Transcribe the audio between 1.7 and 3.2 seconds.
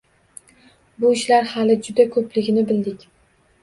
juda ko‘pligini bildik.